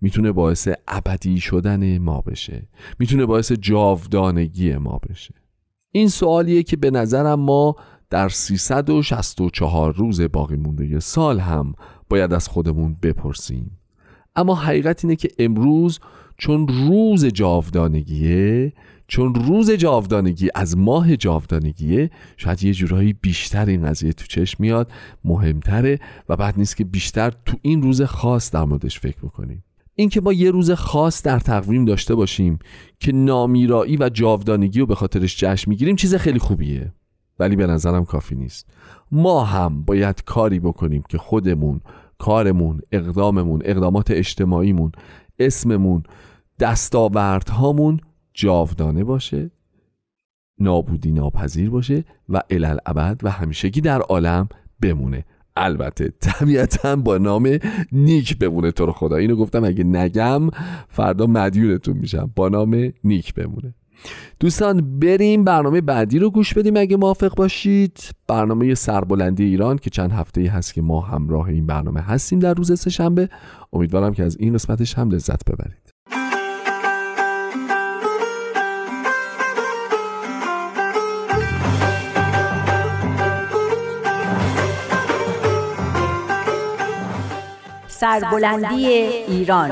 [0.00, 2.68] می‌تونه باعث ابدی شدن ما بشه.
[2.98, 5.34] می‌تونه باعث جاودانگی ما بشه.
[5.92, 7.76] این سوالیه که به نظرم ما
[8.10, 11.74] در 364 روز باقی مونده سال هم
[12.08, 13.77] باید از خودمون بپرسیم.
[14.38, 16.00] اما حقیقت اینه که امروز
[16.36, 18.72] چون روز جاودانگیه
[19.08, 24.90] چون روز جاودانگی از ماه جاودانگیه شاید یه جورایی بیشتر این قضیه تو چشم میاد
[25.24, 25.98] مهمتره
[26.28, 29.64] و بعد نیست که بیشتر تو این روز خاص در موردش فکر بکنیم.
[29.94, 32.58] اینکه ما یه روز خاص در تقویم داشته باشیم
[33.00, 36.92] که نامیرایی و جاودانگی رو به خاطرش جشن می‌گیریم چیز خیلی خوبیه.
[37.38, 38.66] ولی به نظرم کافی نیست.
[39.12, 41.80] ما هم باید کاری بکنیم که خودمون
[42.18, 44.92] کارمون اقداممون اقدامات اجتماعیمون
[45.38, 46.02] اسممون
[46.58, 48.00] دستاوردهامون
[48.34, 49.50] جاودانه باشه
[50.60, 54.48] نابودی ناپذیر باشه و الالعبد و همیشگی در عالم
[54.80, 55.24] بمونه.
[55.56, 57.58] البته طبیعتا با نام
[57.92, 59.16] نیک بمونه تو رو خدا.
[59.16, 60.50] اینو گفتم اگه نگم
[60.88, 62.32] فردا مدیونتون میشم.
[62.36, 63.74] با نام نیک بمونه.
[64.40, 67.98] دوستان بریم برنامه بعدی رو گوش بدیم اگه موافق باشید.
[68.26, 72.54] برنامه سربلندی ایران که چند هفته ای هست که ما همراه این برنامه هستیم در
[72.54, 73.28] روز سهشنبه
[73.72, 75.94] امیدوارم که از این قسمتش هم لذت ببرید.
[87.88, 89.70] سربلندی ایران.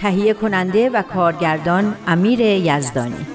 [0.00, 3.26] تهیه کننده و کارگردان امیر یزدانی.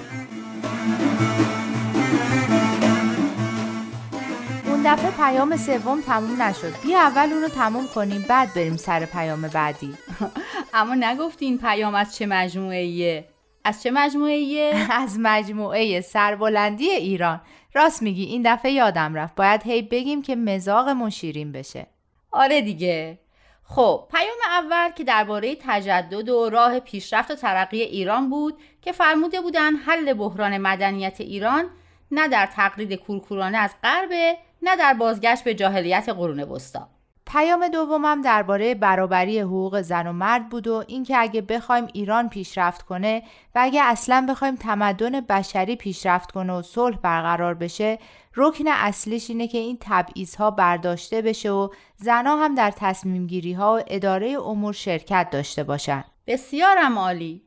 [4.86, 6.74] دفعه پیام سوم تموم نشد.
[6.84, 9.94] بیا اول اونو تموم کنیم بعد بریم سر پیام بعدی.
[10.74, 13.26] اما نگفتی این پیام از چه مجموعه ایه
[13.64, 17.42] از چه مجموعه ایه؟ از مجموعه سربلندی ایران.
[17.74, 19.36] راست میگی این دفعه یادم رفت.
[19.36, 21.88] باید هی بگیم که مزاقمون شیرین بشه.
[22.32, 23.20] آره دیگه.
[23.68, 29.42] خب پیام اول که درباره تجدد و راه پیشرفت و ترقی ایران بود که فرموده
[29.42, 31.66] بودن حل بحران مدنیت ایران
[32.12, 36.95] نه در تقلید کورکورانه از غرب نه در بازگشت به جاهلیت قرون وسطا.
[37.28, 42.82] پیام دومم درباره برابری حقوق زن و مرد بود و اینکه اگه بخوایم ایران پیشرفت
[42.82, 43.24] کنه
[43.56, 48.00] و اگه اصلا بخوایم تمدن بشری پیشرفت کنه و صلح برقرار بشه
[48.36, 53.54] رکن اصلیش اینه که این تبعیض ها برداشته بشه و زنها هم در تصمیم گیری
[53.54, 56.04] ها و اداره امور شرکت داشته باشن.
[56.28, 57.42] بسیارم عالی.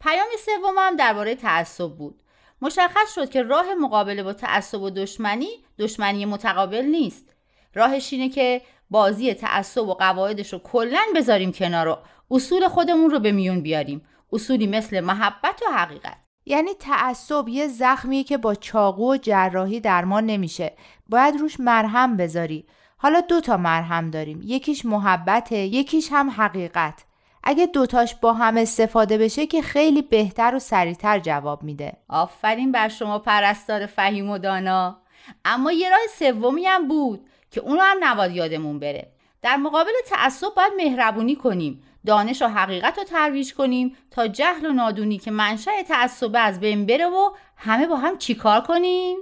[0.00, 2.22] پیام سومم درباره تعصب بود.
[2.62, 7.34] مشخص شد که راه مقابله با تعصب و دشمنی دشمنی متقابل نیست.
[7.74, 8.62] راهش اینه که
[8.94, 11.98] بازی تعصب و قواعدش رو کلا بذاریم کنار و
[12.30, 14.02] اصول خودمون رو به میون بیاریم.
[14.32, 16.16] اصولی مثل محبت و حقیقت.
[16.46, 20.72] یعنی تعصب یه زخمیه که با چاقو و جراحی درمان نمیشه.
[21.08, 22.66] باید روش مرهم بذاری.
[22.96, 24.40] حالا دو تا مرهم داریم.
[24.44, 27.04] یکیش محبته یکیش هم حقیقت.
[27.42, 31.96] اگه دوتاش با هم استفاده بشه که خیلی بهتر و سریعتر جواب میده.
[32.08, 34.96] آفرین بر شما پرستار فهیم و دانا.
[35.44, 37.28] اما یه راه سومی هم بود.
[37.54, 39.12] که اونو هم نباید یادمون بره.
[39.42, 41.82] در مقابل تعصب باید مهربونی کنیم.
[42.06, 46.86] دانش و حقیقت رو ترویج کنیم تا جهل و نادونی که منشأ تعصب از بین
[46.86, 49.18] بره و همه با هم چیکار کنیم؟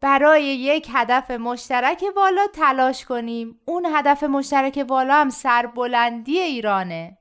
[0.00, 3.60] برای یک هدف مشترک والا تلاش کنیم.
[3.64, 7.18] اون هدف مشترک والا هم سربلندی ایرانه.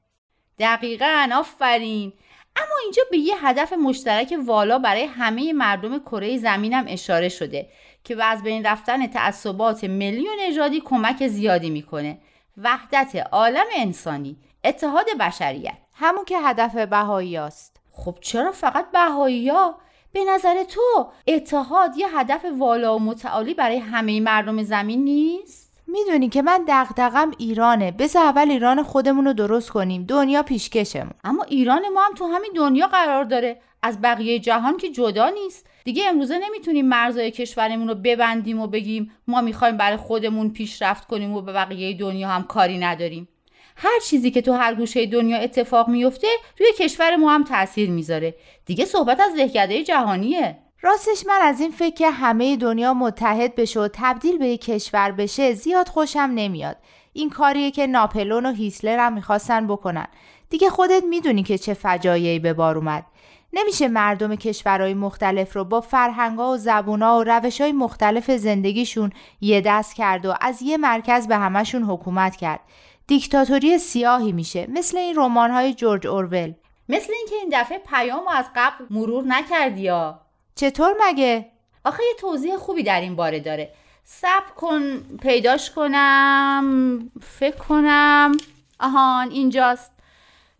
[0.60, 2.14] دقیقا آفرین.
[2.56, 7.70] اما اینجا به یه هدف مشترک والا برای همه مردم کره زمینم اشاره شده.
[8.04, 12.18] که به از بین رفتن تعصبات ملی و نژادی کمک زیادی می‌کنه.
[12.58, 15.78] وحدت عالم انسانی اتحاد بشریت.
[15.94, 17.78] همون که هدف بهایی است.
[17.92, 19.78] خب چرا فقط بهایی ها؟
[20.14, 26.30] به نظر تو اتحاد یه هدف والا و متعالی برای همه مردم زمین نیست؟ می‌دونی
[26.30, 27.92] که من دغدغم ایرانه.
[27.92, 30.06] بذار اول ایران خودمون رو درست کنیم.
[30.06, 31.14] دنیا پیشکشمون.
[31.24, 33.62] اما ایران ما هم تو همین دنیا قرار داره.
[33.82, 35.68] از بقیه جهان که جدا نیست.
[35.84, 41.34] دیگه امروزه نمی‌تونیم مرزهای کشورمون رو ببندیم و بگیم ما می‌خوایم برای خودمون پیشرفت کنیم
[41.34, 43.28] و به بقیه دنیا هم کاری نداریم.
[43.76, 46.28] هر چیزی که تو هر گوشه دنیا اتفاق میفته
[46.60, 48.36] روی کشور ما هم تاثیر می‌ذاره.
[48.66, 50.58] دیگه صحبت از دهکده جهانیه.
[50.82, 55.12] راستش من از این فکر که همه دنیا متحد بشه و تبدیل به یک کشور
[55.12, 56.78] بشه زیاد خوشم نمیاد.
[57.14, 60.08] این کاریه که ناپلون و هیتلر هم می‌خواستن بکنن.
[60.50, 63.06] دیگه خودت می‌دونی که چه فجایعی به بار اومد.
[63.54, 69.96] نمیشه مردم کشورهای مختلف رو با فرهنگا و زبونا و روشهای مختلف زندگیشون یه دست
[69.96, 72.60] کرد و از یه مرکز به همشون حکومت کرد.
[73.08, 76.54] دیکتاتوری سیاهی میشه مثل این رمان‌های جورج اورول.
[76.90, 80.20] مثل اینکه این دفعه پیامو از قبل مرور نکردی یا
[80.56, 81.46] چطور مگه؟
[81.86, 83.74] آخه یه توضیح خوبی در این باره داره.
[84.04, 84.82] سب کن
[85.22, 88.32] پیداش کنم فکر کنم.
[88.80, 89.93] آهان اینجاست.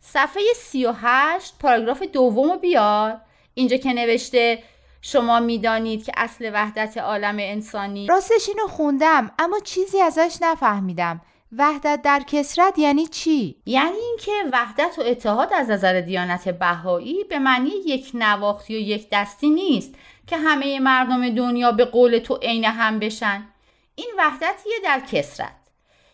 [0.06, 3.22] صفحه 38 پاراگراف دوم رو بیار.
[3.54, 4.64] اینجا که نوشته
[5.02, 8.08] شما می‌دانید که اصل وحدت عالم انسانی.
[8.08, 11.22] راستش اینو خوندم اما چیزی ازش نفهمیدم.
[11.58, 17.40] وحدت در کسرت یعنی چی؟ یعنی اینکه وحدت و اتحاد از نظر دیانت بهایی به
[17.40, 19.96] معنی یک نواختی و یک دستی نیست
[20.28, 23.48] که همه مردم دنیا به قول تو عین هم بشن.
[23.96, 25.56] این وحدتیه در کسرت.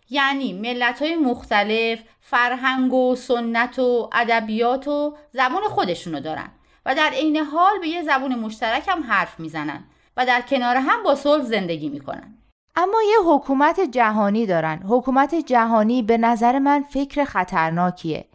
[0.10, 6.50] یعنی ملت های مختلف فرهنگ و سنت و ادبیات و زبان خودشونو دارن
[6.86, 9.84] و در عین حال به یه زبون مشترک هم حرف می‌زنن
[10.18, 12.38] و در کنار هم با صلح زندگی می‌کنن.
[12.76, 14.84] اما یه حکومت جهانی دارن.
[14.90, 18.26] حکومت جهانی به نظر من فکر خطرناکیه.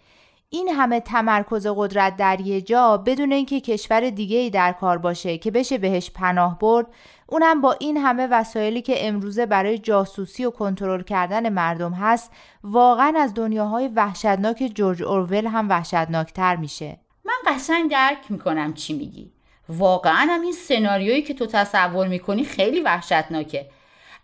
[0.51, 5.39] این همه تمرکز قدرت در یه جا بدون اینکه کشور دیگه ای در کار باشه
[5.39, 6.87] که بشه بهش پناه برد
[7.27, 12.31] اونم با این همه وسایلی که امروزه برای جاسوسی و کنترل کردن مردم هست
[12.65, 16.99] واقعا از دنیاهای وحشتناک جورج اورول هم وحشتناکتر میشه.
[17.25, 19.33] من قشنگ درک می‌کنم چی میگی.
[19.69, 23.67] واقعا هم این سناریویی که تو تصور می‌کنی خیلی وحشتناکه.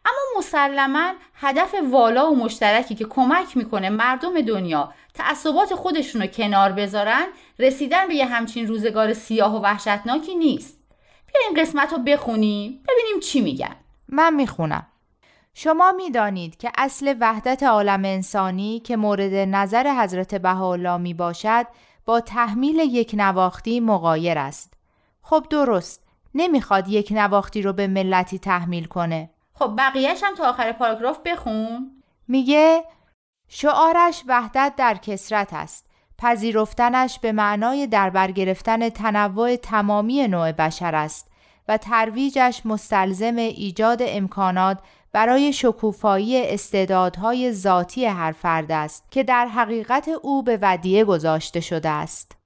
[0.05, 6.72] اما مسلما هدف والا و مشترکی که کمک می‌کنه مردم دنیا تعصبات خودشون رو کنار
[6.72, 7.26] بذارن
[7.59, 10.78] رسیدن به یه همچین روزگار سیاه و وحشتناکی نیست
[11.26, 13.76] بیا این قسمت رو بخونیم ببینیم چی میگن
[14.09, 14.86] من می‌خونم
[15.55, 21.66] شما می‌دانید که اصل وحدت عالم انسانی که مورد نظر حضرت بهاءالله می باشد
[22.05, 24.74] با تحمیل یک نواختی مقایر است.
[25.22, 29.30] خب درست نمی‌خواد یک نواختی رو به ملتی تحمیل کنه.
[29.61, 31.90] خب بقیهش هم تا آخر پاراگراف بخون
[32.28, 32.84] میگه
[33.48, 35.86] شعارش وحدت در کسرت است
[36.18, 41.30] پذیرفتنش به معنای دربر گرفتن تنوع تمامی نوع بشر است
[41.68, 44.78] و ترویجش مستلزم ایجاد امکانات
[45.12, 51.88] برای شکوفایی استعدادهای ذاتی هر فرد است که در حقیقت او به ودیه گذاشته شده
[51.88, 52.39] است.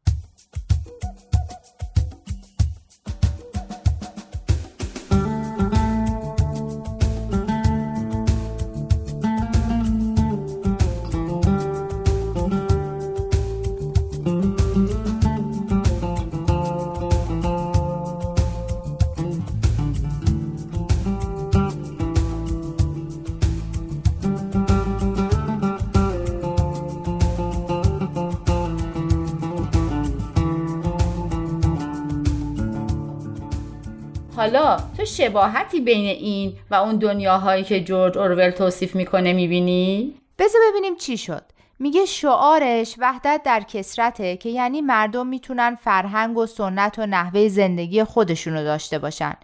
[34.54, 40.60] حالا تو شباهتی بین این و اون دنیاهایی که جورج اورول توصیف می‌کنه می‌بینی؟ بذار
[40.70, 41.42] ببینیم چی شد.
[41.78, 48.04] میگه شعارش وحدت در کسرته که یعنی مردم می‌تونن فرهنگ و سنت و نحوه زندگی
[48.04, 49.34] خودشونو داشته باشن.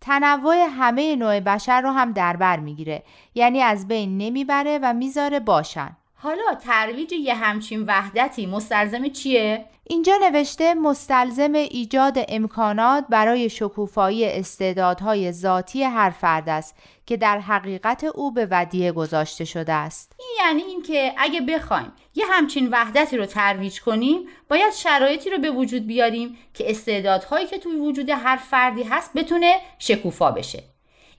[0.00, 3.02] تنوع همه نوع بشر رو هم در بر می‌گیره.
[3.34, 5.96] یعنی از بین نمی‌بره و می‌ذاره باشن.
[6.18, 15.32] حالا ترویج یه همچین وحدتی مستلزم چیه؟ اینجا نوشته مستلزم ایجاد امکانات برای شکوفایی استعدادهای
[15.32, 20.12] ذاتی هر فرد است که در حقیقت او به ودیه گذاشته شده است.
[20.18, 25.50] این یعنی اینکه اگه بخوایم یه همچین وحدتی رو ترویج کنیم باید شرایطی رو به
[25.50, 30.62] وجود بیاریم که استعدادهایی که توی وجود هر فردی هست بتونه شکوفا بشه.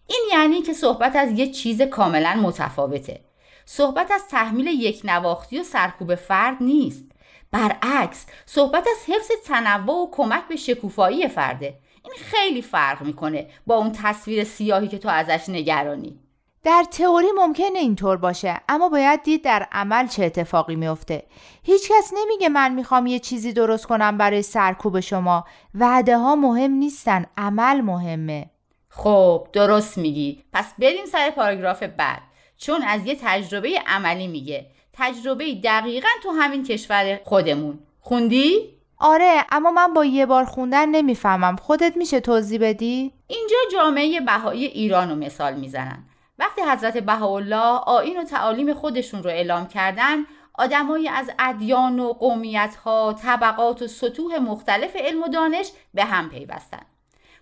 [0.07, 3.26] این یعنی که صحبت از یه چیز کاملا متفاوته.
[3.69, 7.05] صحبت از تحمیل یک نواختی و سرکوب فرد نیست.
[7.51, 11.79] برعکس صحبت از حفظ تنوع و کمک به شکوفایی فرده.
[12.03, 16.19] این خیلی فرق می‌کنه با اون تصویر سیاهی که تو ازش نگرانی.
[16.63, 21.23] در تئوری ممکنه اینطور باشه اما باید دید در عمل چه اتفاقی میفته
[21.63, 25.45] هیچکس نمیگه من می‌خوام یه چیزی درست کنم برای سرکوب شما.
[25.75, 28.49] وعده ها مهم نیستن عمل مهمه.
[28.89, 30.43] خب درست میگی.
[30.53, 32.26] پس بریم سر پاراگراف بعد.
[32.57, 34.65] چون از یه تجربه عملی میگه.
[34.93, 37.79] تجربه دقیقا تو همین کشور خودمون.
[38.01, 41.55] خوندی؟ آره اما من با یه بار خوندن نمی‌فهمم.
[41.55, 46.03] خودت میشه توضیح بدی؟ اینجا جامعه بهایی ایران رو مثال می‌زنن.
[46.39, 52.75] وقتی حضرت بهاءالله آین و تعالیم خودشون رو اعلام کردن آدمایی از ادیان و قومیت
[52.75, 56.81] ها طبقات و سطوح مختلف علم و دانش به هم پیوستن.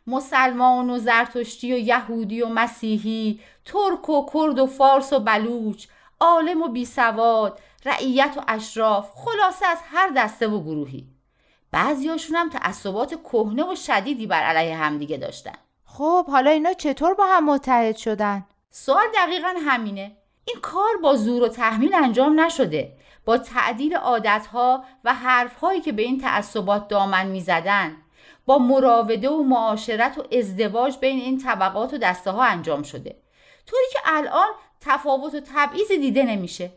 [0.08, 5.88] مسلمان و زرتشتی و یهودی و مسیحی ترک و کرد و فارس و بلوچ
[6.20, 11.08] عالم و بیسواد رعیت و اشراف خلاصه از هر دسته و گروهی.
[11.72, 15.56] بعضیاشون هم تعصبات کهنه و شدیدی بر علیه همدیگه داشتن.
[15.86, 20.12] خب حالا اینا چطور با هم متحد شدن؟ سوال دقیقا همینه.
[20.46, 22.98] این کار با زور و تحمیل انجام نشده.
[23.26, 27.98] با تعدیل عادتها و حرفهایی که به این تعصبات دامن می‌زدن.
[28.46, 33.16] با مراوده و معاشرت و ازدواج بین این طبقات و دسته ها انجام شده.
[33.68, 34.48] طوری که الان
[34.82, 36.72] تفاوت و تبعیض دیده نمیشه.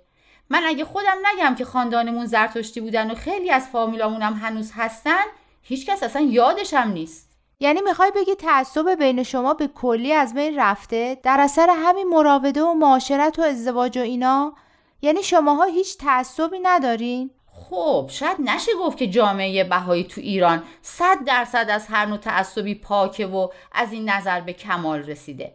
[0.50, 5.24] من اگه خودم نگم که خاندانمون زرتشتی بودن و خیلی از فامیلامونم هنوز هستن
[5.62, 7.28] هیچکس اصلا یادشم نیست.
[7.60, 12.62] یعنی می‌خوای بگی تعصب بین شما به کلی از بین رفته؟ در اثر همین مراوده
[12.62, 14.54] و معاشرت و ازدواج و اینا؟
[15.02, 17.30] یعنی شماها هیچ تعصبی ندارین؟
[17.70, 22.74] خب شاید نشه گفت که جامعه بهایی تو ایران صد درصد از هر نوع تعصبی
[22.74, 25.52] پاکه و از این نظر به کمال رسیده.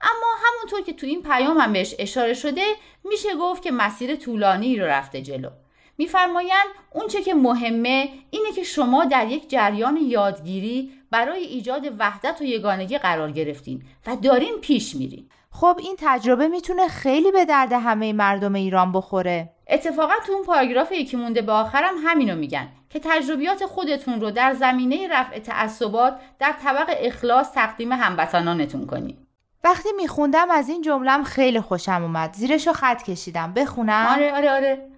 [0.00, 2.64] اما همونطور که تو این پیام هم بهش اشاره شده
[3.04, 5.50] میشه گفت که مسیر طولانی رو رفته جلو.
[5.98, 12.44] میفرمایند اونچه که مهمه اینه که شما در یک جریان یادگیری برای ایجاد وحدت و
[12.44, 15.28] یگانگی قرار گرفتین و دارین پیش میرین.
[15.60, 19.50] خب این تجربه می‌تونه خیلی به درد همه مردم ایران بخوره.
[19.68, 24.54] اتفاقا تو اون پاراگراف یکی مونده به آخرم همینو میگن که تجربیات خودتون رو در
[24.54, 29.18] زمینه رفع تعصبات در طبق اخلاص تقدیم هموطنانتون کنید
[29.64, 32.32] وقتی میخوندم از این جملم خیلی خوشم اومد.
[32.34, 33.52] زیرشو خط کشیدم.
[33.52, 34.06] بخونم.
[34.10, 34.88] آره آره آره.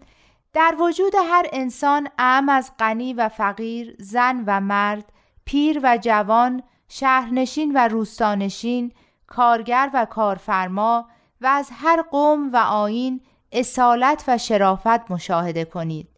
[0.53, 5.05] در وجود هر انسان اعم از غنی و فقیر زن و مرد
[5.45, 8.93] پیر و جوان شهرنشین و روستانشین
[9.29, 11.09] کارگر و کارفرما
[11.41, 13.20] و از هر قوم و آین
[13.53, 16.09] اصالت و شرافت مشاهده کنید.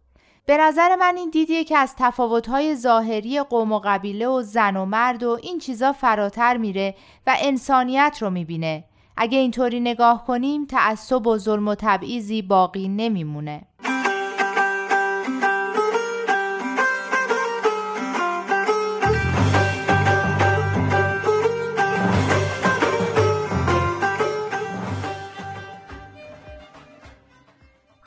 [0.46, 4.84] به نظر من این دیدیه که از تفاوت‌های ظاهری قوم و قبیله و زن و
[4.84, 6.94] مرد و این چیزا فراتر میره
[7.26, 8.84] و انسانیت رو می‌بینه.
[9.16, 13.62] اگه اینطوری نگاه کنیم تعصب و ظلم و تبعیضی باقی نمیمونه.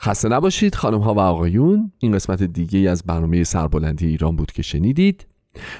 [0.04, 1.92] خسته نباشید خانم ها و آقایون.
[1.98, 5.26] این قسمت دیگه از برنامه سربلندی ایران بود که شنیدید.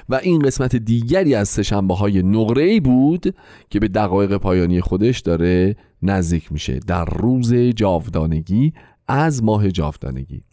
[0.09, 3.35] و این قسمت دیگری از سشنبه های نقره ای بود
[3.69, 8.73] که به دقایق پایانی خودش داره نزدیک میشه در روز جاودانگی
[9.07, 10.43] از ماه جاودانگی.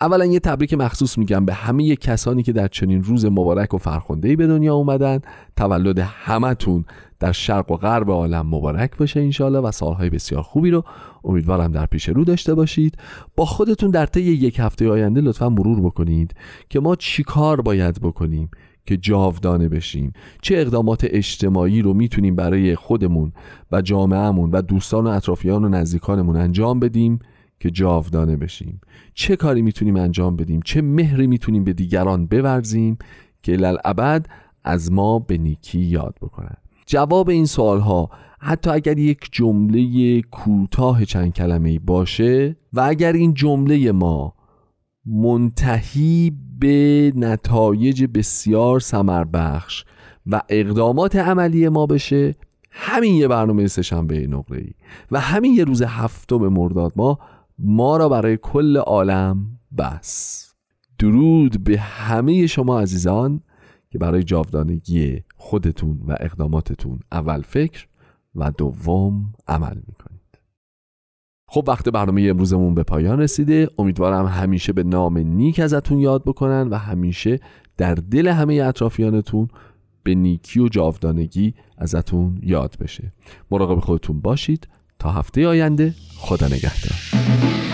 [0.00, 4.36] اولا یه تبریک مخصوص میگم به همه کسانی که در چنین روز مبارک و فرخنده
[4.36, 5.20] به دنیا اومدن.
[5.56, 6.84] تولد همتون
[7.20, 10.84] در شرق و غرب عالم مبارک باشه انشالله و سالهای بسیار خوبی رو
[11.24, 12.98] امیدوارم در پیش رو داشته باشید.
[13.36, 16.34] با خودتون در طی یک هفته آینده لطفا مرور بکنید
[16.68, 18.50] که ما چیکار باید بکنیم
[18.86, 20.12] که جاودانه بشیم.
[20.42, 23.32] چه اقدامات اجتماعی رو می‌تونیم برای خودمون
[23.72, 27.18] و جامعهمون و دوستان و اطرافیان و نزدیکانمون انجام بدیم
[27.60, 28.80] که جاودانه بشیم.
[29.14, 32.98] چه کاری می‌تونیم انجام بدیم؟ چه مهری می‌تونیم به دیگران بورزیم
[33.42, 34.26] که للابد
[34.64, 36.56] از ما به نیکی یاد بکنن؟
[36.86, 38.10] جواب این سوال ها
[38.46, 44.34] حتی اگر یک جمله کوتاه چند کلمه باشه و اگر این جمله ما
[45.06, 49.84] منتهی به نتایج بسیار سمربخش
[50.26, 52.34] و اقدامات عملی ما بشه
[52.70, 54.70] همین یه برنامه سهشنبه نقره ای
[55.10, 57.18] و همین یه روز هفتم مرداد ما
[57.58, 59.46] ما را برای کل عالم
[59.78, 60.44] بس.
[60.98, 63.40] درود به همه شما عزیزان
[63.90, 67.86] که برای جاودانگی خودتون و اقداماتتون اول فکر
[68.36, 70.20] و دوم عمل می‌کنید.
[71.48, 73.70] خب وقت برنامه امروزمون به پایان رسیده.
[73.78, 77.40] امیدوارم همیشه به نام نیک ازتون یاد بکنن و همیشه
[77.76, 79.48] در دل همه اطرافیانتون
[80.02, 83.12] به نیکی و جاودانگی ازتون یاد بشه.
[83.50, 84.68] مراقب خودتون باشید.
[84.98, 87.73] تا هفته آینده خدا نگهدار.